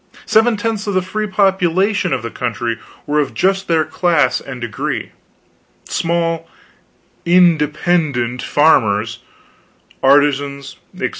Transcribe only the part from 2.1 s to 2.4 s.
of the